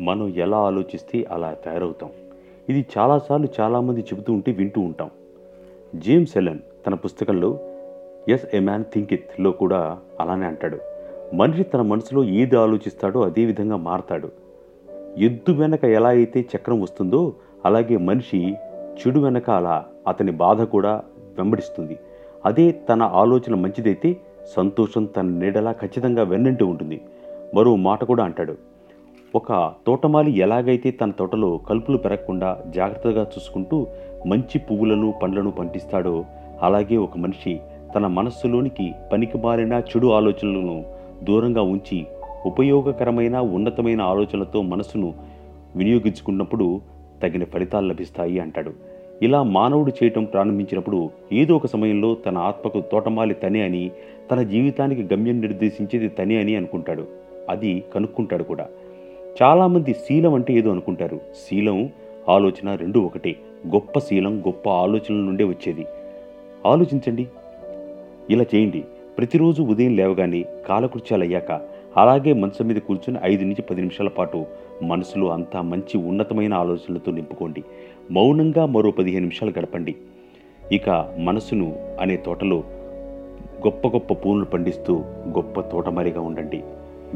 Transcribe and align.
మనం 0.00 0.28
ఎలా 0.28 0.58
ఆలోచిస్తే 0.58 1.26
అలా 1.30 1.56
తయారవుతాం. 1.64 2.10
ఇది 2.68 2.86
చాలాసార్లు 2.98 3.48
చాలామంది 3.60 4.00
చెబుతూ 4.00 4.32
ఉంటే 4.32 4.52
వింటూ 4.52 4.80
ఉంటాం. 4.80 5.10
జేమ్స్ 5.94 6.36
ఎలన్ 6.36 6.58
తన 6.86 6.94
పుస్తకంలో 6.94 7.58
ఎస్ 8.28 8.56
ఎ 8.56 8.60
మ్యాన్ 8.60 8.84
థింక్ 8.84 9.12
ఇత్లో 9.12 9.50
కూడా 9.50 9.98
అలానే 10.20 10.46
అంటాడు. 10.46 10.78
మనిషి 11.34 11.62
తన 11.62 11.80
మనసులో 11.80 12.24
ఏది 12.24 12.56
ఆలోచిస్తాడో 12.56 13.20
అదే 13.20 13.44
విధంగా 13.44 13.76
మారతాడు. 13.76 14.28
ఎద్దు 15.18 15.52
వెనక 15.52 15.84
ఎలా 15.84 16.08
అయితే 16.08 16.44
చక్రం 16.56 16.80
వస్తుందో 16.80 17.34
అలాగే 17.64 17.96
మనిషి 17.96 18.54
చెడు 18.74 19.20
వెనక 19.20 19.50
అలా 19.50 19.84
అతని 20.08 20.32
బాధ 20.32 20.62
కూడా 20.62 21.02
వెంబడిస్తుంది. 21.38 21.98
అదే 22.44 22.70
తన 22.70 23.02
ఆలోచన 23.02 23.54
మంచిదైతే 23.54 24.16
సంతోషం 24.56 25.04
తన 25.04 25.26
నీడలా 25.26 25.72
ఖచ్చితంగా 25.72 26.22
వెన్నంటి 26.22 26.64
ఉంటుంది. 26.64 27.00
మరో 27.54 27.76
మాట 27.76 28.04
కూడా 28.04 28.24
అంటాడు. 28.24 28.75
ఒక 29.36 29.72
తోటమాలి 29.86 30.30
ఎలాగైతే 30.38 30.90
తన 30.90 31.10
తోటలో 31.10 31.56
కలుపులు 31.68 31.98
పెరగకుండా 31.98 32.58
జాగ్రత్తగా 32.74 33.22
చూసుకుంటూ 33.22 33.86
మంచి 34.26 34.58
పువ్వులను 34.58 35.14
పండ్లను 35.22 35.50
పండిస్తాడో 35.50 36.24
అలాగే 36.62 36.96
ఒక 36.96 37.18
మనిషి 37.18 37.60
తన 37.94 38.06
మనస్సులోనికి 38.06 38.92
పనికిమాలిన 39.12 39.72
చెడు 39.72 40.06
ఆలోచనలను 40.06 40.84
దూరంగా 41.22 41.62
ఉంచి 41.62 42.06
ఉపయోగకరమైన 42.46 43.36
ఉన్నతమైన 43.38 44.00
ఆలోచనలతో 44.00 44.62
మనసును 44.62 45.14
వినియోగించుకున్నప్పుడు 45.76 46.80
తగిన 47.22 47.44
ఫలితాలు 47.44 47.88
లభిస్తాయి 47.88 48.40
అంటాడు. 48.40 48.70
ఇలా 49.22 49.42
మానవుడు 49.42 49.90
చేయటం 49.90 50.24
ప్రారంభించినప్పుడు 50.24 51.10
ఏదో 51.32 51.56
ఒక 51.56 51.66
సమయంలో 51.66 52.14
తన 52.14 52.38
ఆత్మకు 52.38 52.80
తోటమాలి 52.80 53.34
తనే 53.34 53.62
అని 53.62 53.90
తన 54.30 54.42
జీవితానికి 54.42 55.14
గమ్యం 55.14 55.40
నిర్దేశించేది 55.40 56.08
తనే 56.08 56.36
అని 56.36 56.56
అనుకుంటాడు. 56.56 57.06
అది 57.48 57.84
కనుక్కుంటాడు 57.94 58.44
కూడా. 58.44 58.66
చాలామంది 59.42 59.94
శీలం 59.94 60.34
అంటే 60.34 60.54
ఏదో 60.54 60.70
అనుకుంటారు. 60.70 61.16
శీలం 61.16 61.90
ఆలోచన 62.28 62.74
రెండు 62.74 62.98
ఒకటే. 62.98 63.36
గొప్ప 63.66 63.98
శీలం 63.98 64.40
గొప్ప 64.40 64.68
ఆలోచనల 64.68 65.14
నుండే 65.14 65.44
వచ్చేది. 65.44 65.86
ఆలోచించండి. 66.66 67.26
ఇలా 68.30 68.44
చేయండి. 68.54 68.84
ప్రతిరోజు 69.18 69.62
ఉదయం 69.62 69.96
లేవగానే 69.96 70.44
కాలకృత్యాలు 70.68 71.22
అయ్యాక 71.22 71.60
అలాగే 71.96 72.32
మంచం 72.32 72.66
మీద 72.66 72.76
కూర్చుని 72.76 73.18
ఐదు 73.24 73.42
నుంచి 73.42 73.62
పది 73.62 73.80
నిమిషాల 73.80 74.08
పాటు 74.08 74.46
మనసులో 74.82 75.28
అంతా 75.28 75.62
మంచి 75.62 75.98
ఉన్నతమైన 75.98 76.54
ఆలోచనలతో 76.54 77.12
నింపుకోండి. 77.12 77.64
మౌనంగా 78.10 78.66
మరో 78.66 78.90
పదిహేను 78.90 79.20
నిమిషాలు 79.20 79.52
గడపండి. 79.58 79.94
ఇక 80.72 81.14
మనసును 81.18 81.96
అనే 82.00 82.16
తోటలో 82.16 82.56
గొప్ప 83.66 83.88
గొప్ప 83.88 84.14
పూలను 84.14 84.44
పండిస్తూ 84.44 84.96
గొప్ప 85.28 85.60
తోటమారిగా 85.60 86.20
ఉండండి. 86.20 86.62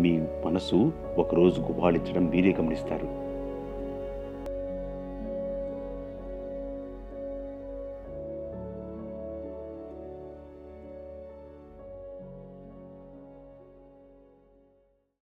మీ 0.03 0.12
మనసు 0.45 0.79
ఒకరోజు 1.19 1.59
గుబాళించడం 1.61 2.25
మీరే 2.27 2.53
గమనిస్తారు. 2.53 3.30